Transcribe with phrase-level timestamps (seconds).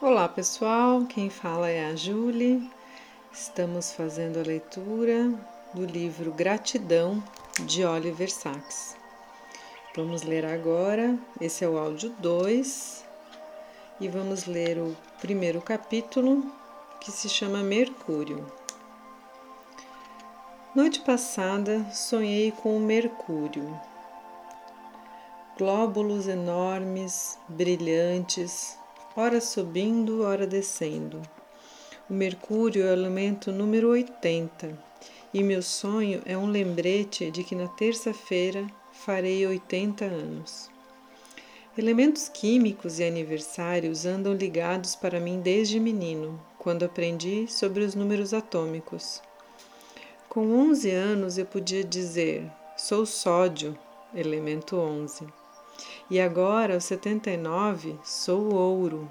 [0.00, 2.68] Olá pessoal, quem fala é a Julie.
[3.32, 5.32] Estamos fazendo a leitura
[5.72, 7.22] do livro Gratidão
[7.60, 8.96] de Oliver Sacks.
[9.94, 13.04] Vamos ler agora, esse é o áudio 2,
[14.00, 16.44] e vamos ler o primeiro capítulo
[17.00, 18.44] que se chama Mercúrio.
[20.74, 23.80] Noite passada sonhei com o Mercúrio.
[25.56, 28.76] Glóbulos enormes, brilhantes,
[29.16, 31.22] ora subindo, ora descendo.
[32.10, 34.76] O Mercúrio é o elemento número 80
[35.32, 40.70] e meu sonho é um lembrete de que na terça-feira farei 80 anos.
[41.76, 48.32] Elementos químicos e aniversários andam ligados para mim desde menino, quando aprendi sobre os números
[48.32, 49.20] atômicos.
[50.28, 53.76] Com 11 anos eu podia dizer: sou sódio,
[54.14, 55.26] elemento 11.
[56.10, 59.10] E agora, aos 79, sou ouro.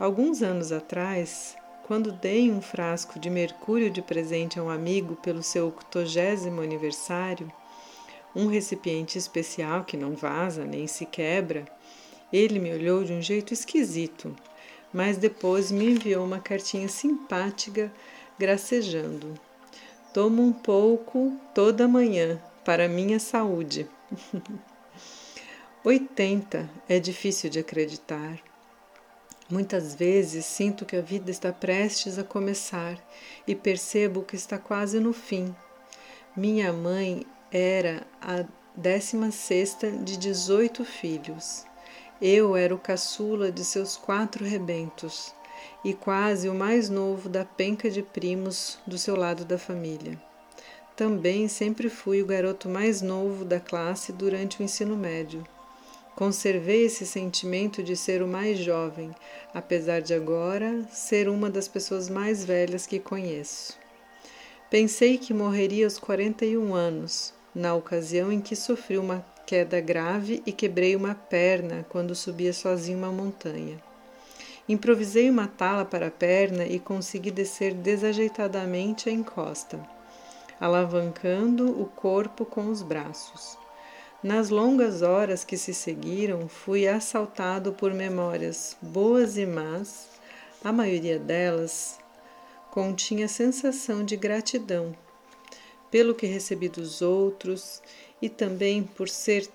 [0.00, 1.54] Alguns anos atrás,
[1.86, 7.52] quando dei um frasco de mercúrio de presente a um amigo pelo seu 80 aniversário,
[8.34, 11.66] um recipiente especial que não vaza nem se quebra,
[12.32, 14.34] ele me olhou de um jeito esquisito,
[14.90, 17.92] mas depois me enviou uma cartinha simpática,
[18.38, 19.34] gracejando.
[20.14, 23.86] Tomo um pouco toda manhã para minha saúde.
[25.86, 28.40] 80 é difícil de acreditar.
[29.50, 32.98] Muitas vezes sinto que a vida está prestes a começar
[33.46, 35.54] e percebo que está quase no fim.
[36.34, 41.66] Minha mãe era a décima sexta de 18 filhos.
[42.18, 45.34] Eu era o caçula de seus quatro rebentos
[45.84, 50.18] e quase o mais novo da penca de primos do seu lado da família.
[50.96, 55.46] Também sempre fui o garoto mais novo da classe durante o ensino médio
[56.14, 59.10] Conservei esse sentimento de ser o mais jovem,
[59.52, 63.76] apesar de agora ser uma das pessoas mais velhas que conheço.
[64.70, 70.52] Pensei que morreria aos 41 anos, na ocasião em que sofri uma queda grave e
[70.52, 73.82] quebrei uma perna quando subia sozinho uma montanha.
[74.68, 79.80] Improvisei uma tala para a perna e consegui descer desajeitadamente a encosta,
[80.60, 83.63] alavancando o corpo com os braços.
[84.24, 90.08] Nas longas horas que se seguiram, fui assaltado por memórias boas e más,
[90.64, 91.98] a maioria delas
[92.70, 94.96] continha sensação de gratidão
[95.90, 97.82] pelo que recebi dos outros
[98.22, 99.46] e também por ser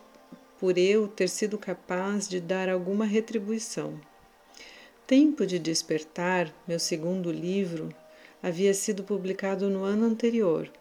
[0.60, 4.00] por eu ter sido capaz de dar alguma retribuição.
[5.08, 7.90] Tempo de Despertar, meu segundo livro,
[8.44, 10.72] havia sido publicado no ano anterior.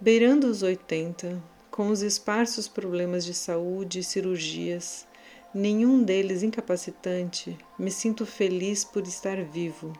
[0.00, 1.42] Beirando os 80,
[1.76, 5.06] com os esparsos problemas de saúde e cirurgias,
[5.52, 9.92] nenhum deles incapacitante, me sinto feliz por estar vivo.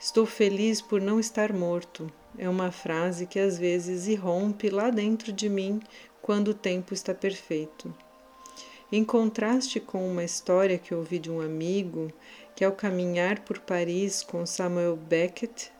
[0.00, 2.12] Estou feliz por não estar morto.
[2.36, 5.80] É uma frase que às vezes irrompe lá dentro de mim
[6.20, 7.94] quando o tempo está perfeito.
[8.90, 12.12] Em contraste com uma história que ouvi de um amigo
[12.56, 15.70] que, ao caminhar por Paris com Samuel Beckett,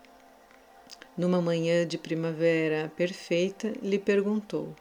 [1.17, 4.73] numa manhã de primavera perfeita, lhe perguntou: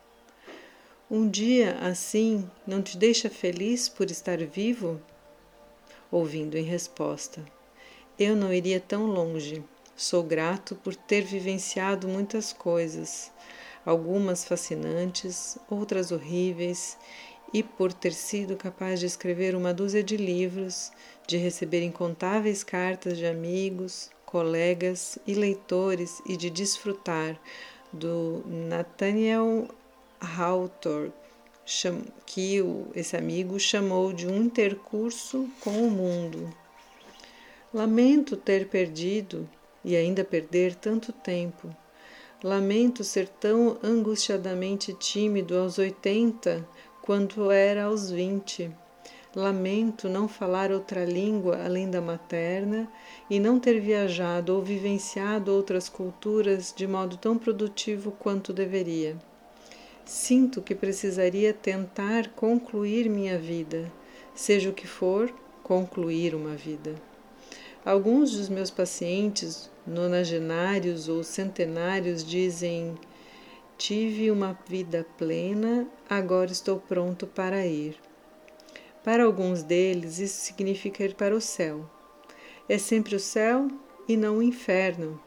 [1.09, 5.01] um dia assim não te deixa feliz por estar vivo?
[6.11, 7.43] Ouvindo em resposta:
[8.17, 9.63] Eu não iria tão longe.
[9.95, 13.31] Sou grato por ter vivenciado muitas coisas,
[13.85, 16.97] algumas fascinantes, outras horríveis,
[17.51, 20.91] e por ter sido capaz de escrever uma dúzia de livros,
[21.27, 27.37] de receber incontáveis cartas de amigos, colegas e leitores e de desfrutar
[27.91, 29.67] do Nathaniel
[30.19, 31.13] Hawthorne,
[32.25, 32.59] que
[32.95, 36.53] esse amigo chamou de um intercurso com o mundo.
[37.73, 39.47] Lamento ter perdido
[39.85, 41.69] e ainda perder tanto tempo.
[42.43, 46.67] Lamento ser tão angustiadamente tímido aos 80
[47.01, 48.71] quanto era aos 20.
[49.35, 52.91] Lamento não falar outra língua além da materna
[53.29, 59.15] e não ter viajado ou vivenciado outras culturas de modo tão produtivo quanto deveria.
[60.09, 63.91] Sinto que precisaria tentar concluir minha vida,
[64.33, 66.95] seja o que for, concluir uma vida.
[67.85, 72.95] Alguns dos meus pacientes, nonagenários ou centenários, dizem:
[73.77, 77.95] Tive uma vida plena, agora estou pronto para ir.
[79.03, 81.87] Para alguns deles, isso significa ir para o céu.
[82.67, 83.67] É sempre o céu
[84.07, 85.21] e não o inferno,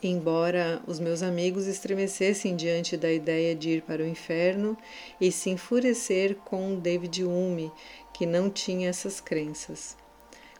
[0.00, 4.78] Embora os meus amigos estremecessem diante da ideia de ir para o inferno
[5.20, 7.72] e se enfurecer com David Hume,
[8.14, 9.96] que não tinha essas crenças.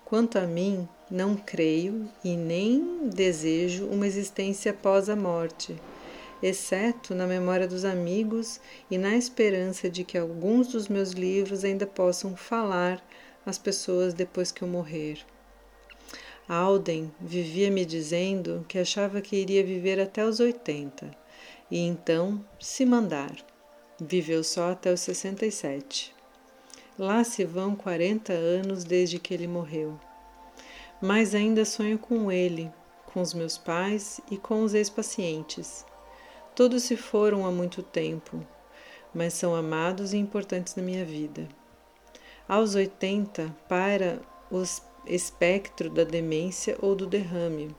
[0.05, 5.77] Quanto a mim, não creio e nem desejo uma existência após a morte,
[6.43, 8.61] exceto na memória dos amigos
[8.91, 13.01] e na esperança de que alguns dos meus livros ainda possam falar
[13.47, 15.25] às pessoas depois que eu morrer.
[16.49, 21.29] Alden vivia me dizendo que achava que iria viver até os 80
[21.71, 23.37] e então, se mandar,
[24.01, 26.15] viveu só até os 67.
[26.99, 30.01] Lá se vão 40 anos desde que ele morreu.
[31.01, 32.73] Mas ainda sonho com ele,
[33.13, 35.85] com os meus pais e com os ex-pacientes.
[36.55, 38.45] Todos se foram há muito tempo,
[39.15, 41.47] mas são amados e importantes na minha vida.
[42.49, 44.65] Aos 80, para o
[45.09, 47.75] espectro da demência ou do derrame.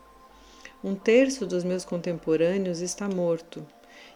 [0.84, 3.66] Um terço dos meus contemporâneos está morto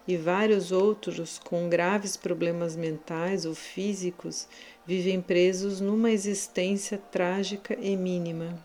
[0.07, 4.47] e vários outros com graves problemas mentais ou físicos
[4.85, 8.57] vivem presos numa existência trágica e mínima.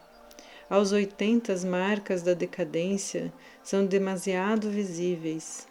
[0.68, 5.66] Aos 80, as marcas da decadência são demasiado visíveis.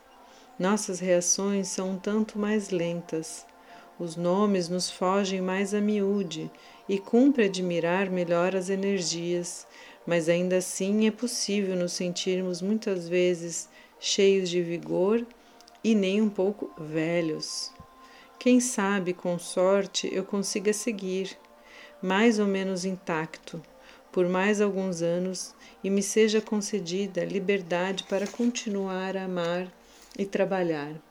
[0.57, 3.45] Nossas reações são um tanto mais lentas.
[3.99, 6.51] Os nomes nos fogem mais a miúde
[6.87, 9.65] e cumpre admirar melhor as energias,
[10.05, 13.67] mas ainda assim é possível nos sentirmos muitas vezes
[13.99, 15.25] cheios de vigor
[15.83, 17.71] e nem um pouco velhos.
[18.37, 21.35] Quem sabe, com sorte, eu consiga seguir,
[21.99, 23.59] mais ou menos intacto,
[24.11, 29.71] por mais alguns anos e me seja concedida liberdade para continuar a amar
[30.17, 31.06] e trabalhar.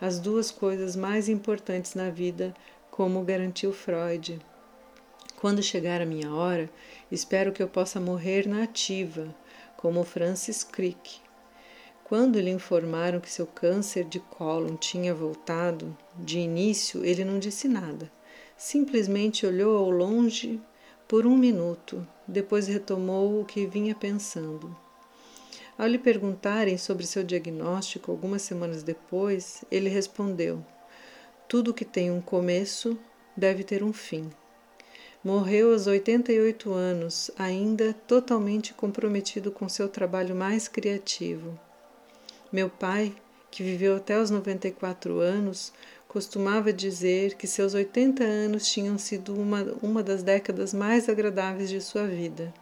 [0.00, 2.54] As duas coisas mais importantes na vida,
[2.90, 4.40] como garantiu Freud.
[5.40, 6.70] Quando chegar a minha hora,
[7.10, 9.34] espero que eu possa morrer na ativa,
[9.76, 11.20] como Francis Crick,
[12.08, 17.68] quando lhe informaram que seu câncer de cólon tinha voltado, de início ele não disse
[17.68, 18.10] nada.
[18.56, 20.58] Simplesmente olhou ao longe
[21.06, 24.74] por um minuto, depois retomou o que vinha pensando.
[25.78, 30.64] Ao lhe perguntarem sobre seu diagnóstico algumas semanas depois, ele respondeu:
[31.48, 32.98] Tudo que tem um começo
[33.36, 34.28] deve ter um fim.
[35.22, 41.56] Morreu aos 88 anos, ainda totalmente comprometido com seu trabalho mais criativo.
[42.52, 43.14] Meu pai,
[43.48, 45.72] que viveu até os 94 anos,
[46.08, 51.80] costumava dizer que seus 80 anos tinham sido uma, uma das décadas mais agradáveis de
[51.80, 52.52] sua vida.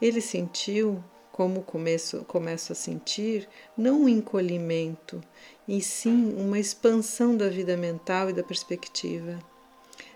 [0.00, 5.20] Ele sentiu, como começo, começo a sentir, não um encolhimento,
[5.66, 9.38] e sim uma expansão da vida mental e da perspectiva.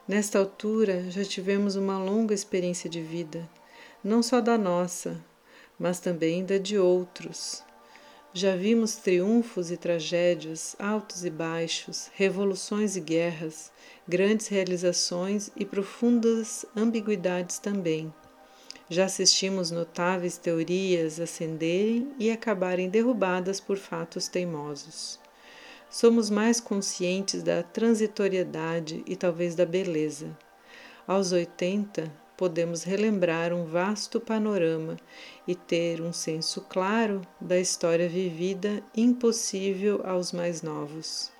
[0.06, 3.48] Nesta altura já tivemos uma longa experiência de vida,
[4.04, 5.24] não só da nossa,
[5.78, 7.64] mas também da de outros.
[8.32, 13.72] Já vimos triunfos e tragédias, altos e baixos, revoluções e guerras,
[14.06, 18.12] grandes realizações e profundas ambiguidades também.
[18.88, 25.18] Já assistimos notáveis teorias ascenderem e acabarem derrubadas por fatos teimosos.
[25.90, 30.36] Somos mais conscientes da transitoriedade e talvez da beleza.
[31.04, 34.96] Aos 80, podemos relembrar um vasto panorama
[35.48, 41.32] e ter um senso claro da história vivida impossível aos mais novos.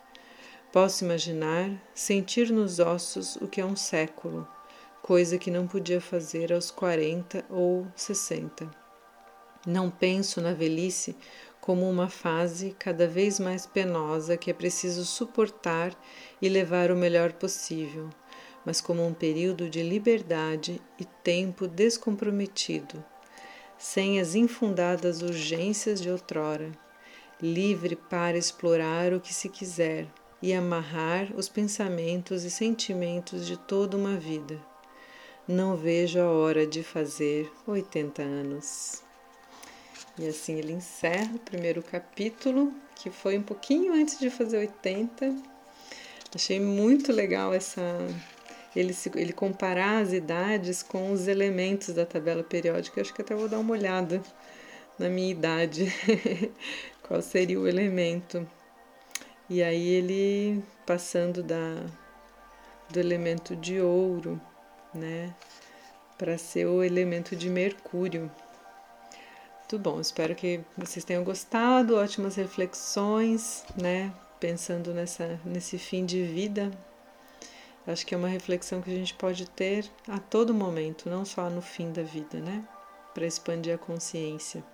[0.72, 4.48] Posso imaginar sentir nos ossos o que é um século,
[5.06, 8.69] coisa que não podia fazer aos 40 ou 60.
[9.67, 11.17] Não penso na velhice
[11.60, 15.93] como uma fase cada vez mais penosa que é preciso suportar
[16.43, 18.10] e levar o melhor possível
[18.67, 23.03] mas como um período de liberdade e tempo descomprometido,
[23.79, 26.72] sem as infundadas urgências de outrora,
[27.41, 30.08] livre para explorar o que se quiser
[30.43, 34.58] e amarrar os pensamentos e sentimentos de toda uma vida.
[35.48, 39.03] Não vejo a hora de fazer 80 anos.
[40.19, 45.36] E assim ele encerra o primeiro capítulo, que foi um pouquinho antes de fazer 80.
[46.34, 47.81] Achei muito legal essa
[48.74, 53.00] ele, se, ele comparar as idades com os elementos da tabela periódica.
[53.00, 54.20] Acho que até vou dar uma olhada
[54.98, 55.93] na minha idade,
[57.03, 58.46] qual seria o elemento.
[59.48, 61.86] E aí ele passando da,
[62.91, 64.41] do elemento de ouro,
[64.96, 65.34] né,
[66.19, 68.31] para ser o elemento de Mercúrio.
[69.60, 76.22] Muito bom, espero que vocês tenham gostado, ótimas reflexões, né, pensando nessa, nesse fim de
[76.22, 76.70] vida
[77.86, 81.48] Acho que é uma reflexão que a gente pode ter a todo momento, não só
[81.48, 82.65] no fim da vida, né?
[83.15, 84.65] Para expandir a consciência.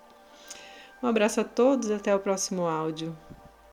[1.03, 3.15] Um abraço a todos, até o próximo áudio.